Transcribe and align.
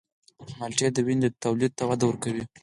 مالټې 0.57 0.87
د 0.95 0.97
وینې 1.07 1.29
تولید 1.43 1.71
ته 1.77 1.83
وده 1.89 2.05
ورکوي. 2.07 2.43